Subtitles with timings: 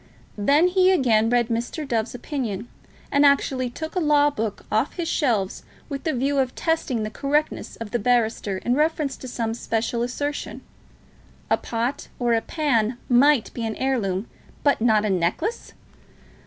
[0.39, 1.87] Then he again read Mr.
[1.87, 2.67] Dove's opinion,
[3.11, 7.11] and actually took a law book off his shelves with the view of testing the
[7.11, 10.61] correctness of the barrister in reference to some special assertion.
[11.51, 14.27] A pot or a pan might be an heirloom,
[14.63, 15.73] but not a necklace!